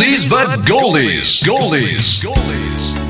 Oldies 0.00 0.30
but 0.30 0.60
goldies. 0.60 1.42
Goldies. 1.44 2.24
Goldies. 2.24 3.09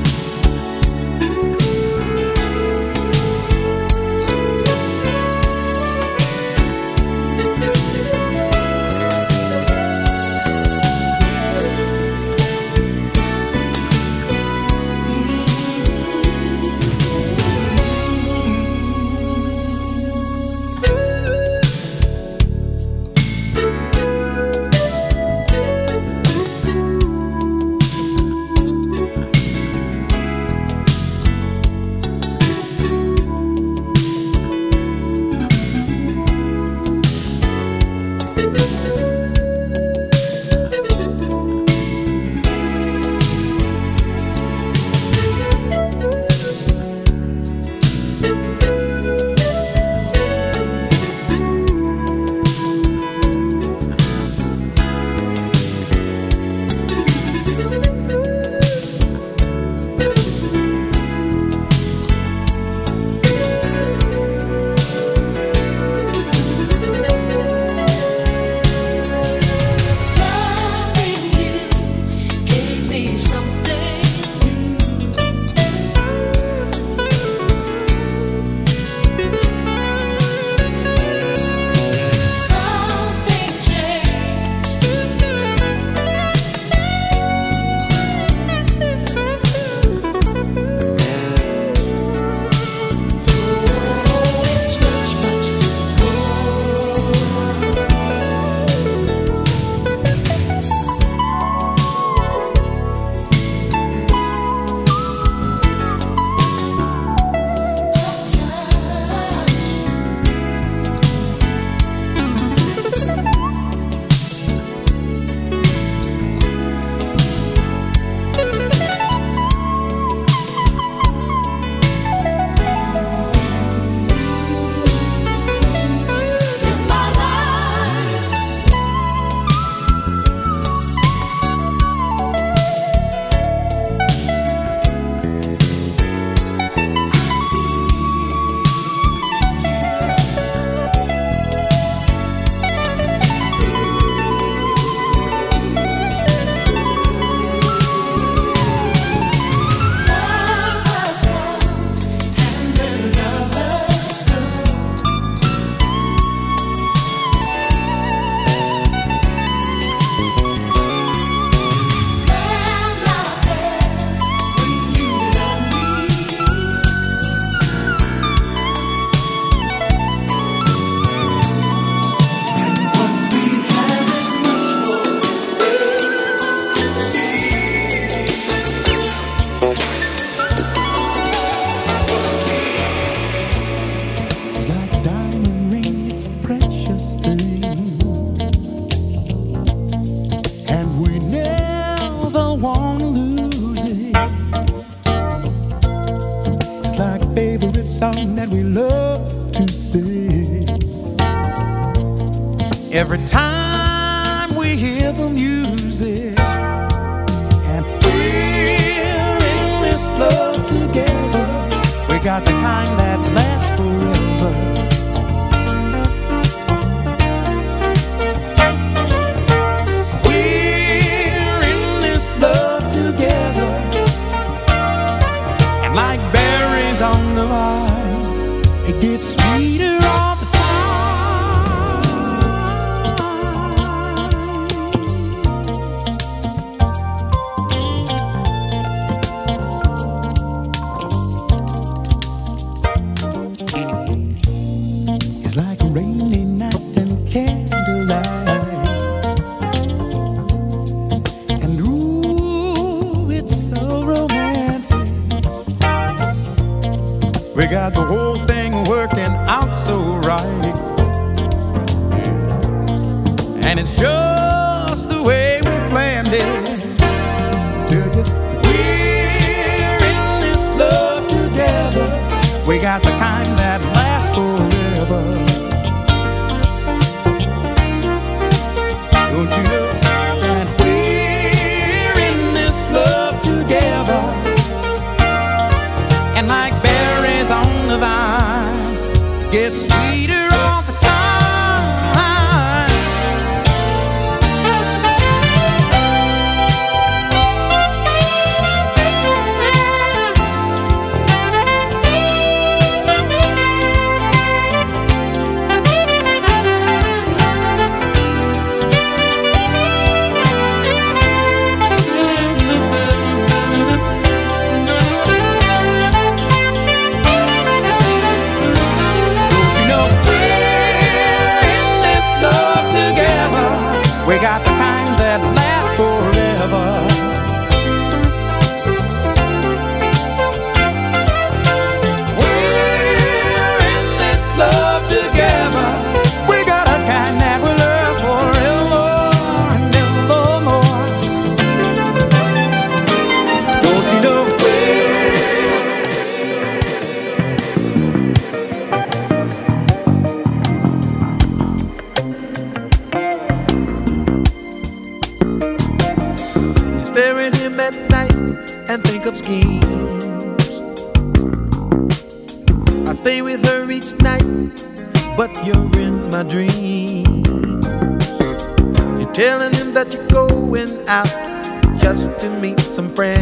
some 373.01 373.09
friends. 373.09 373.40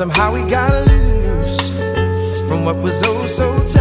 Somehow 0.00 0.32
we 0.32 0.40
got 0.48 0.86
loose 0.88 1.68
from 2.48 2.64
what 2.64 2.76
was 2.76 3.02
oh 3.04 3.26
so 3.26 3.54
tight. 3.68 3.79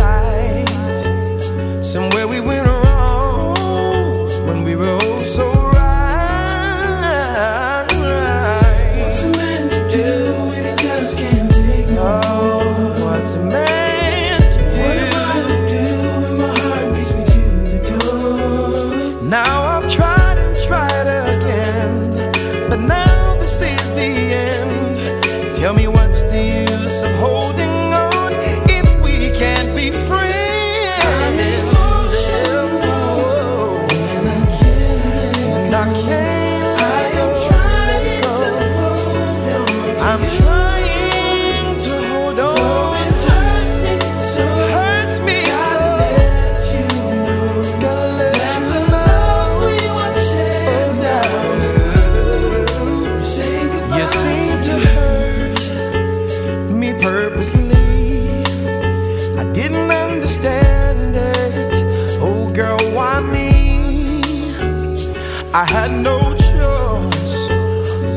I 65.51 65.65
had 65.65 65.91
no 65.91 66.19
choice. 66.35 67.49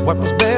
What 0.04 0.18
was 0.18 0.32
better? 0.32 0.51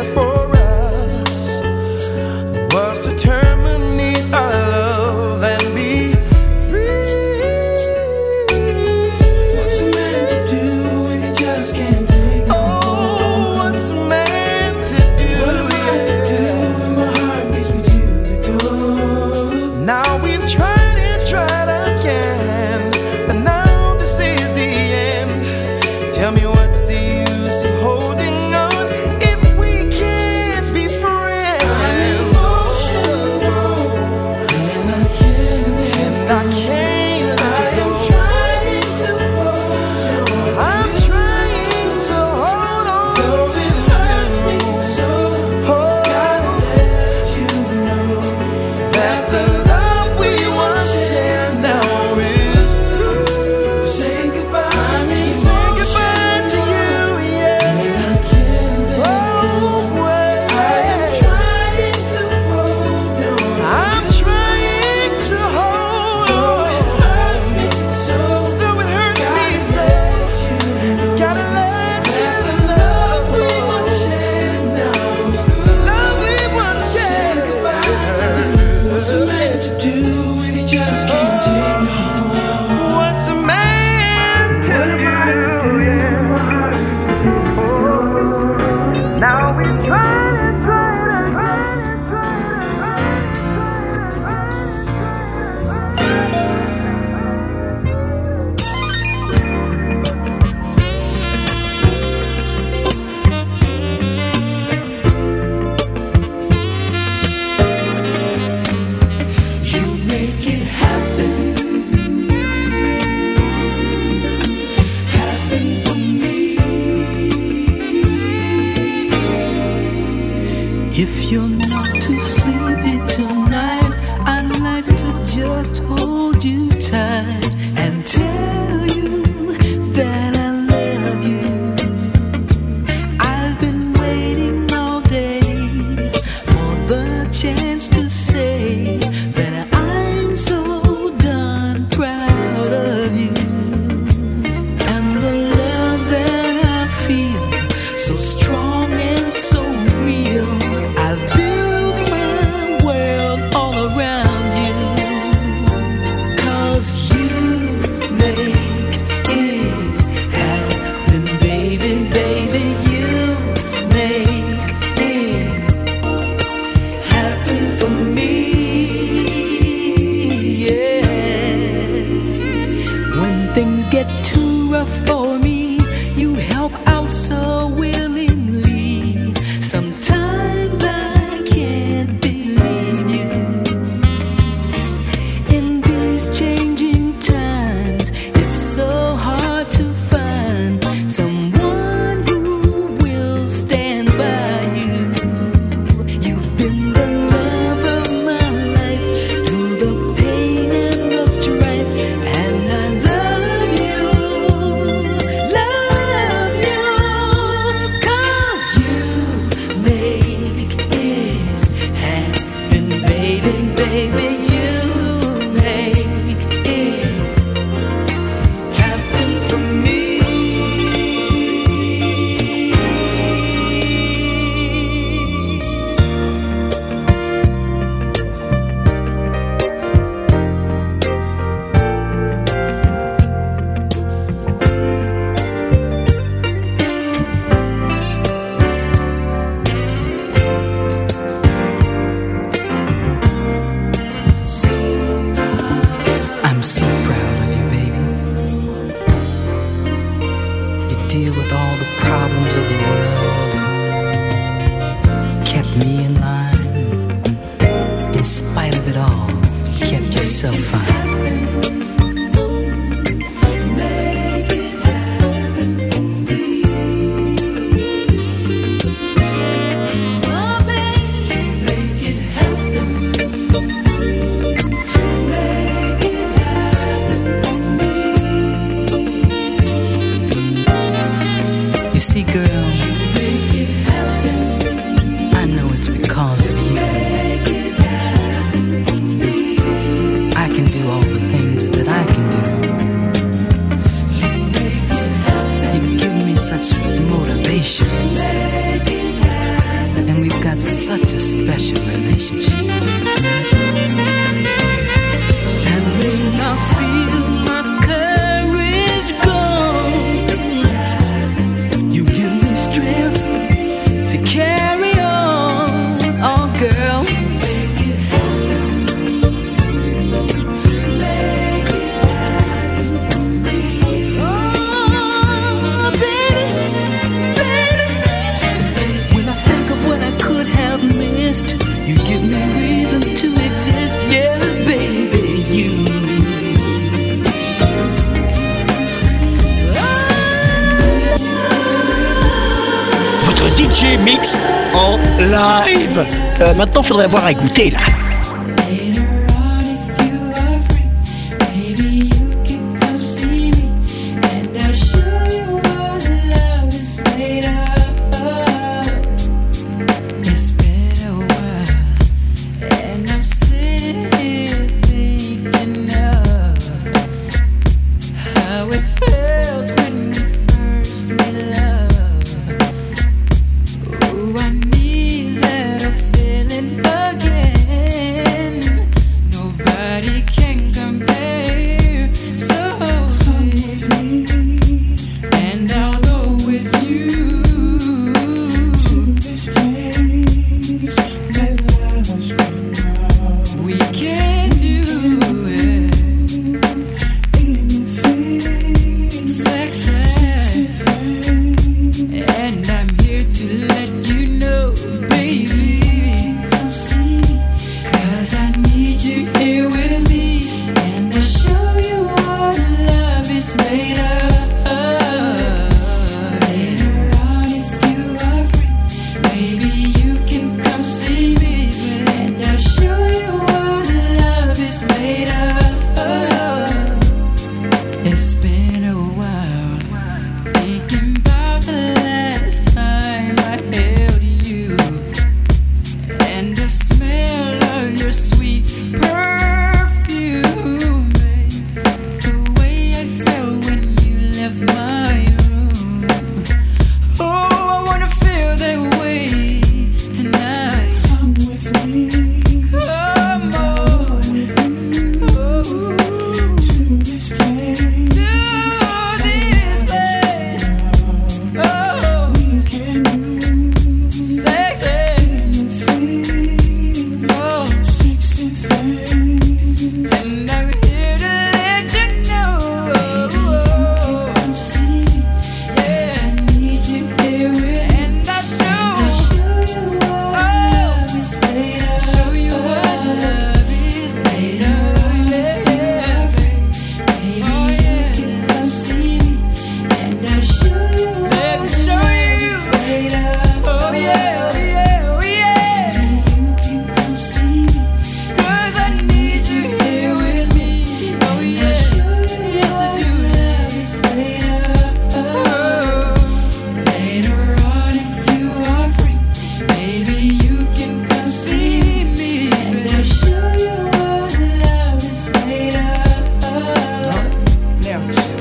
DJ 343.56 343.96
Mix 344.04 344.38
en 344.74 344.98
live. 345.18 346.04
Euh, 346.40 346.54
maintenant, 346.54 346.82
faudrait 346.82 347.04
avoir 347.04 347.24
à 347.24 347.34
goûter 347.34 347.70
là. 347.70 347.78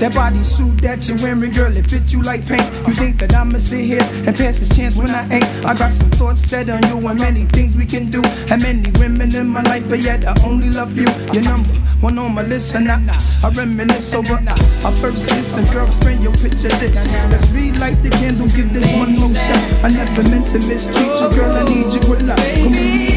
That 0.04 0.16
body 0.16 0.44
suit 0.44 0.84
that 0.84 1.08
you're 1.08 1.16
wearing, 1.24 1.56
girl, 1.56 1.72
it 1.72 1.88
fits 1.88 2.12
you 2.12 2.20
like 2.28 2.44
paint. 2.44 2.68
You 2.84 2.92
think 2.92 3.24
that 3.24 3.32
I'ma 3.32 3.56
sit 3.56 3.88
here 3.88 4.04
and 4.28 4.36
pass 4.36 4.60
this 4.60 4.76
chance 4.76 5.00
when 5.00 5.08
I 5.08 5.24
ain't? 5.32 5.48
I 5.64 5.72
got 5.80 5.96
some 5.96 6.12
thoughts 6.12 6.44
set 6.44 6.68
on 6.68 6.84
you 6.92 7.00
and 7.08 7.16
many 7.16 7.48
things 7.56 7.80
we 7.80 7.88
can 7.88 8.12
do. 8.12 8.20
And 8.52 8.60
many 8.60 8.92
women 9.00 9.32
in 9.32 9.48
my 9.48 9.64
life, 9.64 9.88
but 9.88 10.04
yet 10.04 10.28
I 10.28 10.36
only 10.44 10.68
love 10.76 10.92
you. 11.00 11.08
Your 11.32 11.48
number 11.48 11.72
one 12.04 12.20
on 12.20 12.36
my 12.36 12.44
list, 12.44 12.76
and 12.76 12.92
I, 12.92 13.00
I 13.48 13.48
reminisce 13.56 14.12
over 14.12 14.36
our 14.44 14.92
first 14.92 15.24
kiss 15.32 15.56
and 15.56 15.72
girlfriend. 15.72 16.20
Yo, 16.20 16.36
picture 16.36 16.68
this. 16.84 17.08
Let's 17.32 17.48
relight 17.56 18.04
the 18.04 18.12
candle, 18.12 18.52
give 18.52 18.76
this 18.76 18.92
one 19.00 19.16
more 19.16 19.32
shot. 19.32 19.88
I 19.88 19.96
never 19.96 20.28
meant 20.28 20.52
to 20.52 20.60
mistreat 20.68 21.16
you, 21.16 21.32
girl. 21.32 21.56
I 21.56 21.64
need 21.64 21.88
you 21.96 22.04
with 22.12 22.28
love. 22.28 22.44
Come. 22.60 23.13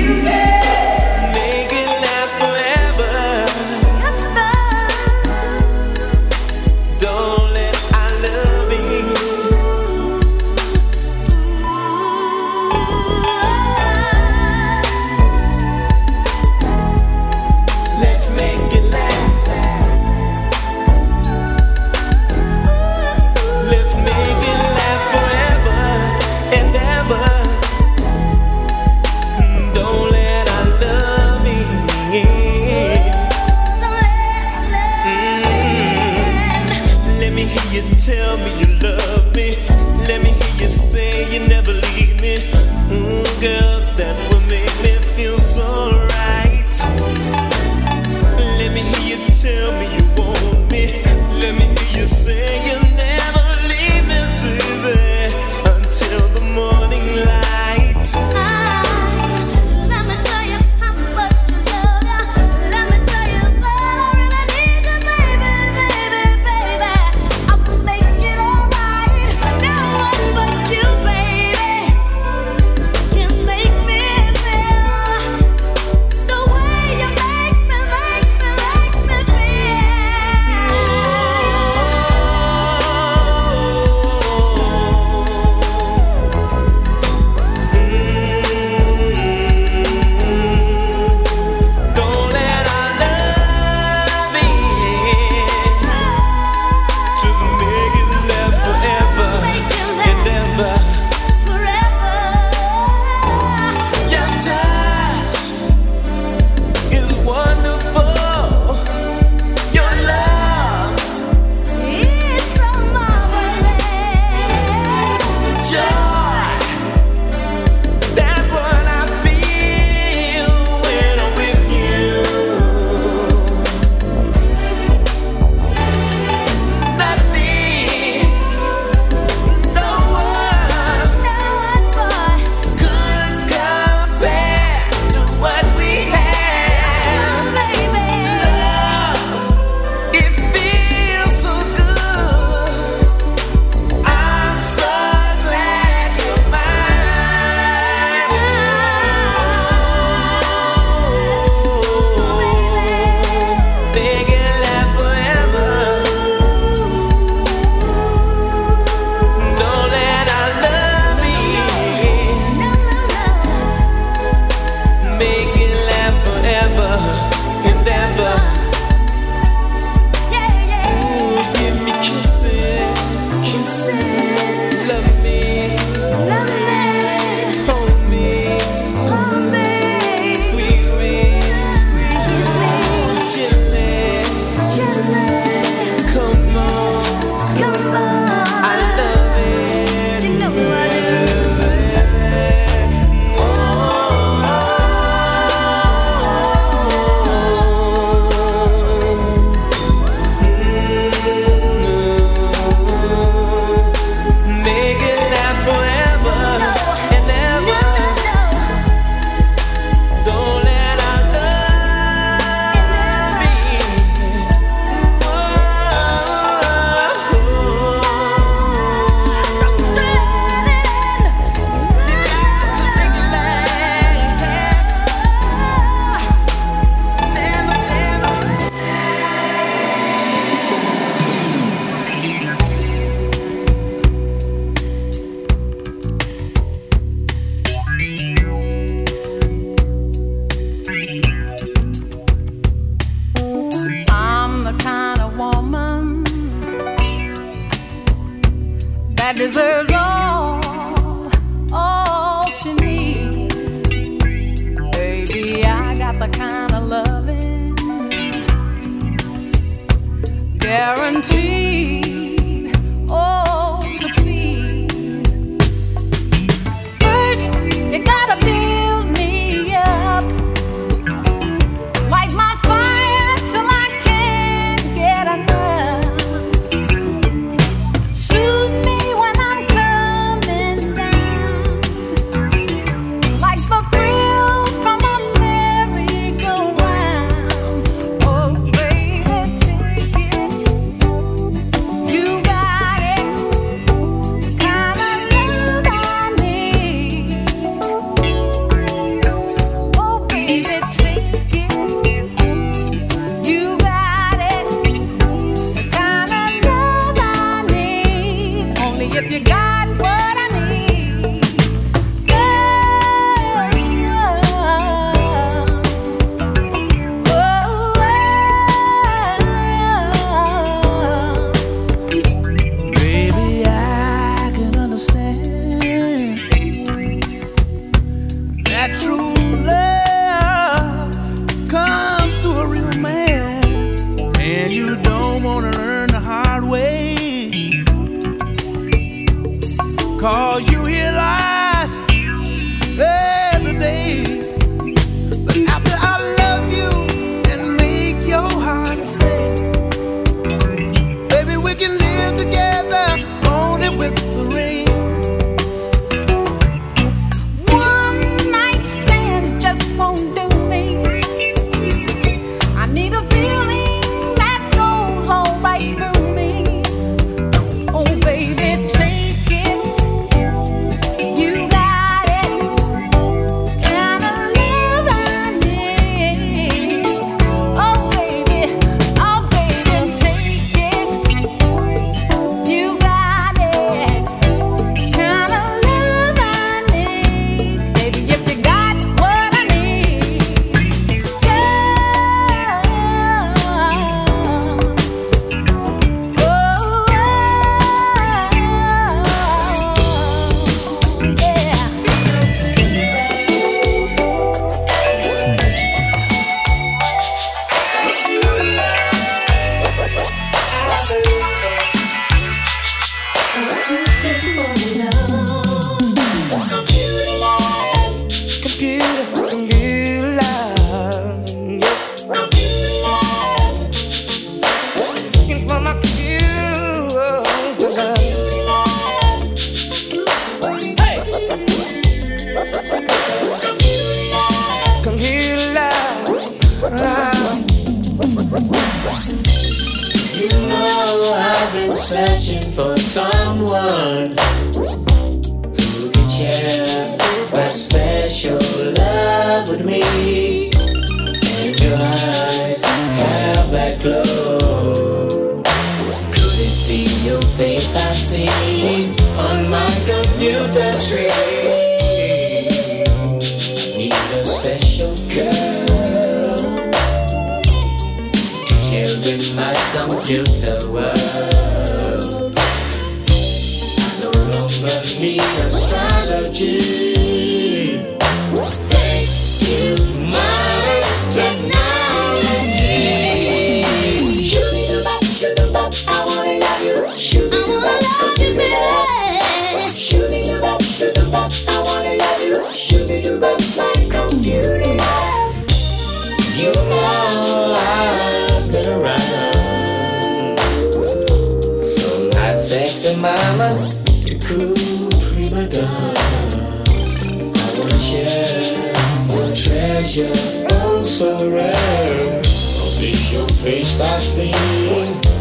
Face 513.67 514.01
I 514.01 514.17
see 514.19 514.53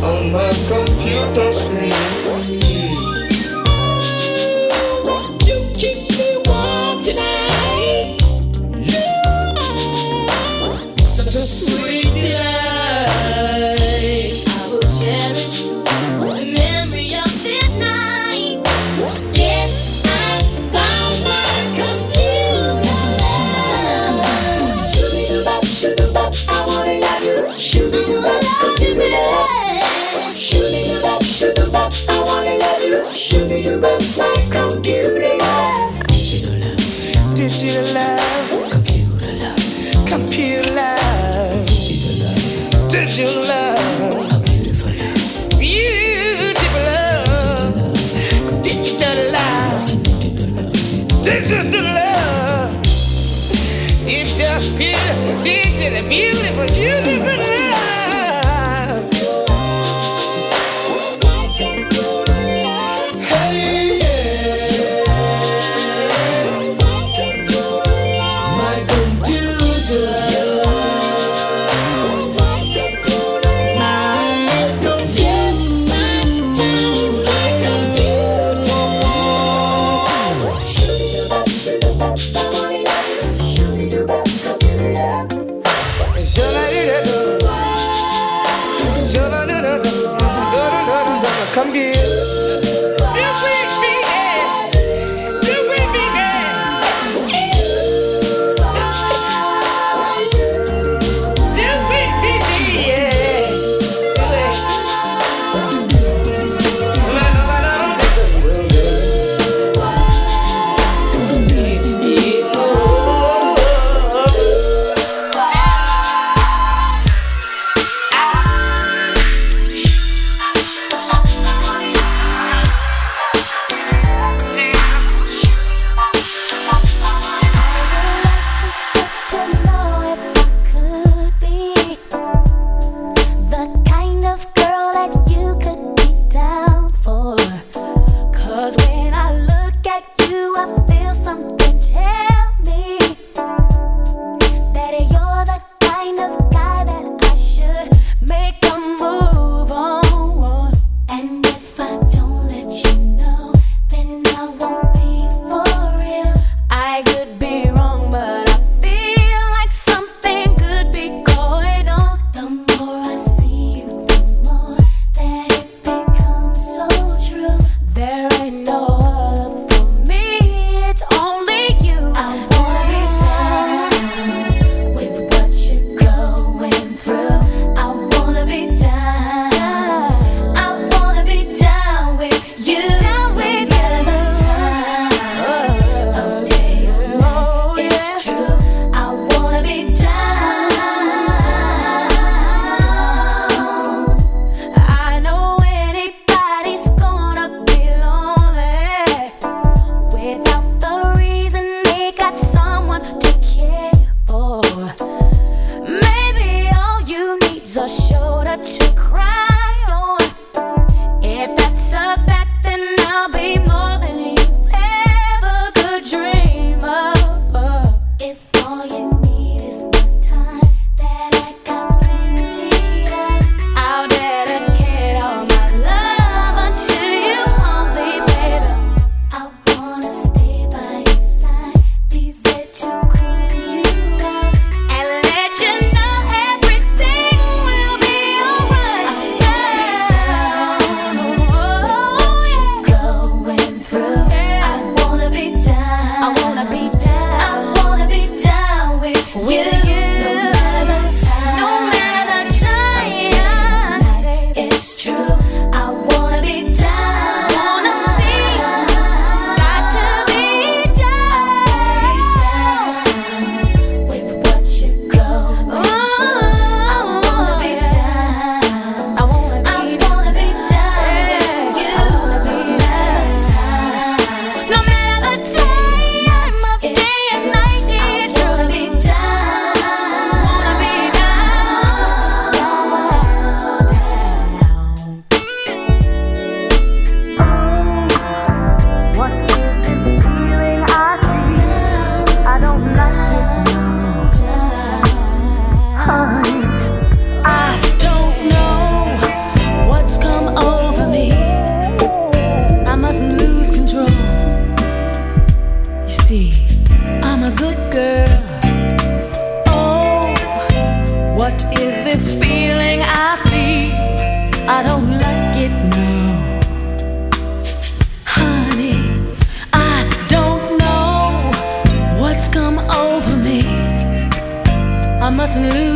on 0.01 0.31
my 0.31 0.49
computer 0.67 1.53
screen 1.53 1.84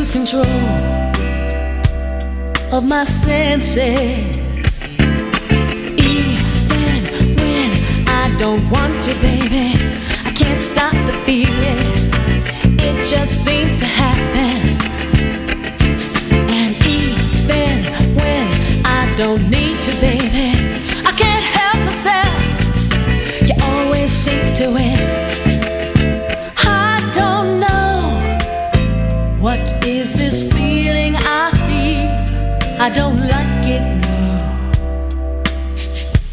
lose 0.10 0.12
control 0.12 0.46
of 2.72 2.88
my 2.88 3.04
senses. 3.04 4.96
Even 5.98 7.36
when 7.36 7.72
I 8.08 8.34
don't 8.38 8.70
want 8.70 9.04
to, 9.04 9.14
baby, 9.22 9.74
I 10.26 10.32
can't 10.32 10.62
stop 10.62 10.94
the 11.06 11.14
feeling. 11.26 11.78
It 12.80 13.08
just 13.08 13.46
seems 13.46 13.78
to 13.78 13.86
happen. 13.86 14.60
And 16.50 16.76
even 16.86 18.16
when 18.16 18.48
I 18.86 19.14
don't 19.16 19.50
need 19.50 19.82
to, 19.82 19.92
baby, 20.00 20.54
I 21.06 21.12
can't 21.18 21.46
help 21.58 21.80
myself. 21.86 23.48
You 23.48 23.56
always 23.62 24.12
seem 24.12 24.54
to 24.56 24.74
win. 24.74 25.39
Is 29.90 30.14
this 30.14 30.44
feeling 30.54 31.16
I 31.16 31.50
feel. 31.66 32.10
I 32.80 32.90
don't 32.90 33.22
like 33.34 33.66
it, 33.76 33.84
no. 34.04 34.22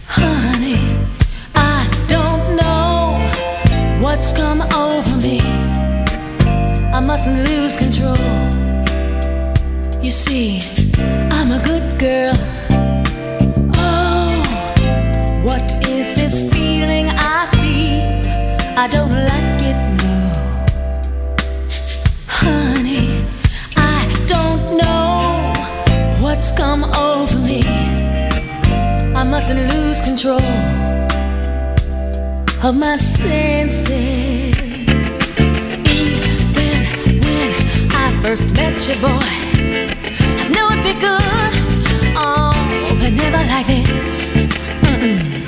Honey, 0.07 0.79
I 1.55 1.89
don't 2.07 2.57
know 2.61 3.17
what's 4.03 4.33
come 4.37 4.61
over 4.85 5.17
me. 5.27 5.41
I 6.93 7.01
mustn't 7.01 7.49
lose 7.49 7.77
control. 7.77 8.29
You 10.05 10.11
see, 10.11 10.63
I'm 11.31 11.51
a 11.51 11.61
good 11.65 11.99
girl. 11.99 12.37
Oh, 13.75 14.37
what 15.43 15.67
is 15.89 16.13
this 16.15 16.35
feeling 16.53 17.07
I 17.09 17.49
feel? 17.57 18.21
I 18.77 18.87
don't 18.87 19.17
like 19.33 19.63
it, 19.71 19.96
what's 26.37 26.53
come 26.53 26.85
over 26.85 27.39
me. 27.39 27.63
I 29.15 29.25
mustn't 29.25 29.73
lose 29.73 30.03
control 30.03 30.41
of 32.63 32.75
my 32.77 32.97
senses. 32.97 33.89
Even 36.59 37.21
when 37.25 37.51
I 38.03 38.21
first 38.23 38.53
met 38.55 38.87
you, 38.87 38.95
boy, 39.01 39.29
I 40.43 40.47
knew 40.53 40.67
it'd 40.73 40.85
be 40.85 40.95
good. 41.01 41.53
Oh, 42.19 42.53
but 43.01 43.13
never 43.13 43.43
like 43.49 43.67
this. 43.67 44.27
Mm-mm. 44.83 45.46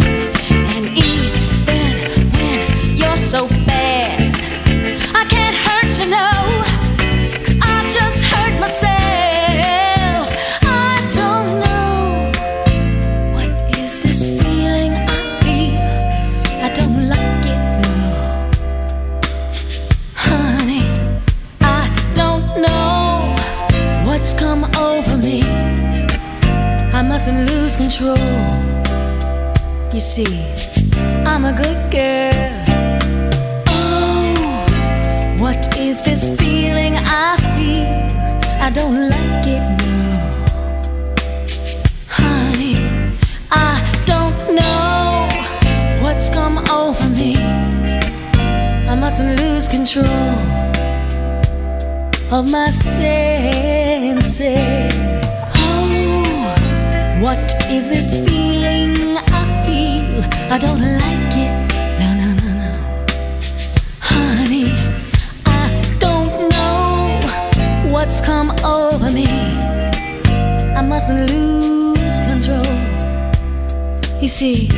Control. 27.98 28.16
You 29.92 30.00
see, 30.00 30.42
I'm 31.26 31.44
a 31.44 31.52
good 31.52 31.90
girl. 31.90 32.64
Oh, 33.66 35.36
what 35.40 35.76
is 35.76 36.00
this 36.02 36.26
feeling 36.38 36.96
I 36.96 37.36
feel? 37.56 37.86
I 38.60 38.70
don't 38.70 39.08
like 39.08 39.46
it, 39.46 39.62
no. 39.82 40.18
Honey, 42.08 42.76
I 43.50 43.80
don't 44.06 44.54
know 44.54 45.28
what's 46.02 46.30
come 46.30 46.58
over 46.70 47.08
me. 47.10 47.36
I 48.88 48.94
mustn't 48.94 49.40
lose 49.40 49.68
control 49.68 50.06
of 52.30 52.48
my 52.50 52.70
senses. 52.70 54.18
Oh, 55.56 57.20
what 57.20 57.57
is 57.70 57.88
this 57.88 58.10
feeling 58.26 59.16
I 59.16 59.62
feel? 59.62 60.24
I 60.50 60.58
don't 60.58 60.80
like 60.80 61.32
it. 61.36 61.52
No, 62.00 62.08
no, 62.14 62.28
no, 62.42 62.48
no. 62.62 62.70
Honey, 64.00 64.72
I 65.44 65.82
don't 65.98 66.48
know 66.48 67.20
what's 67.92 68.24
come 68.24 68.50
over 68.64 69.10
me. 69.10 69.28
I 70.76 70.82
mustn't 70.82 71.30
lose 71.30 72.18
control. 72.20 72.64
You 74.20 74.28
see, 74.28 74.68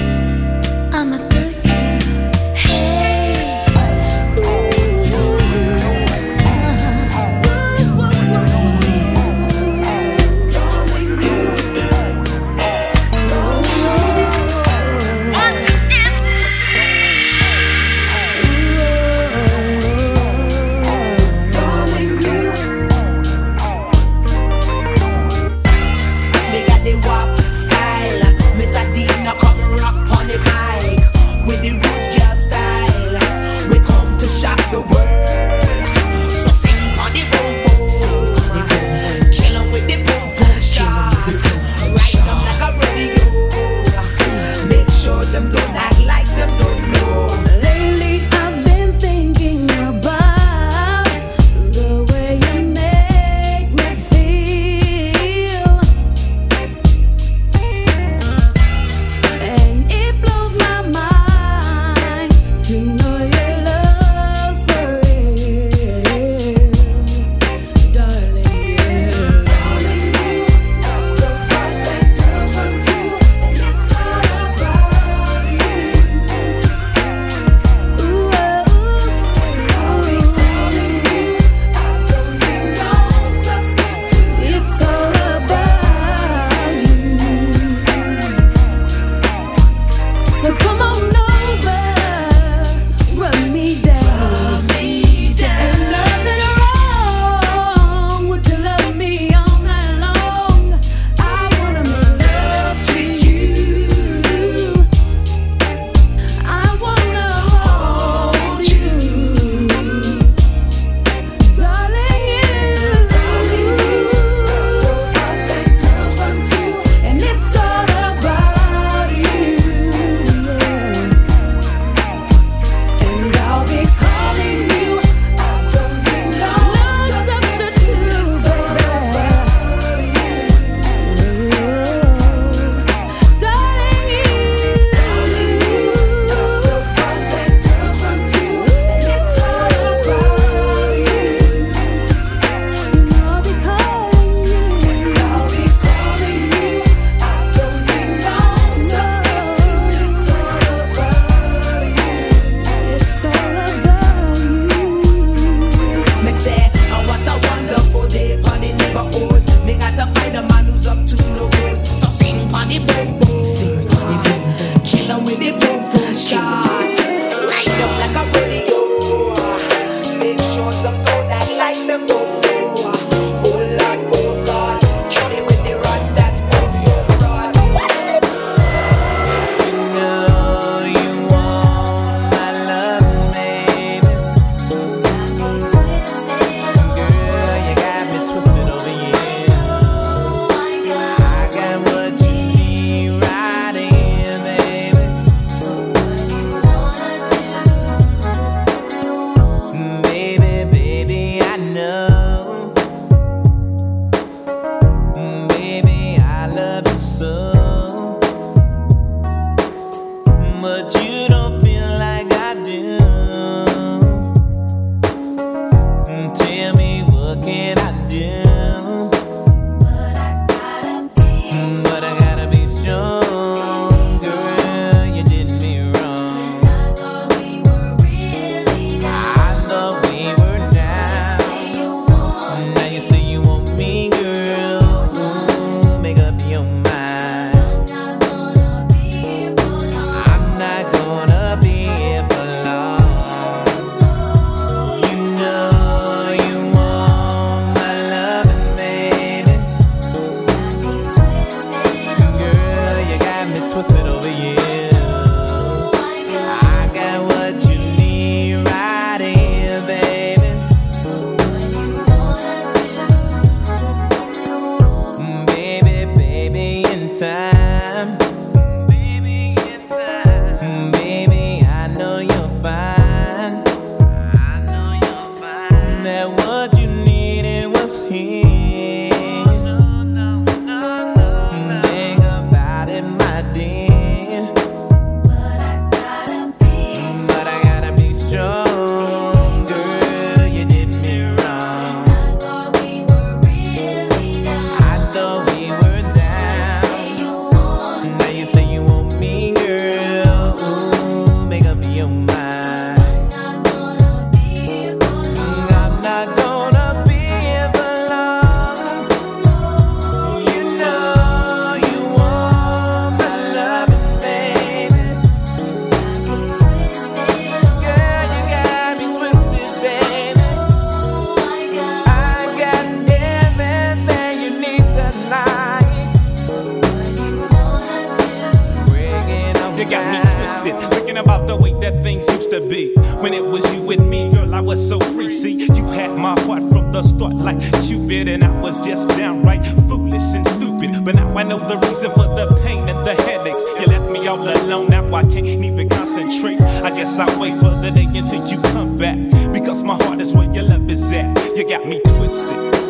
My 349.90 349.96
heart 350.04 350.20
is 350.20 350.32
where 350.32 350.48
your 350.52 350.62
love 350.62 350.88
is 350.88 351.10
at. 351.10 351.56
You 351.56 351.68
got 351.68 351.84
me 351.84 351.98
twisted. 351.98 352.89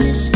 Night 0.00 0.33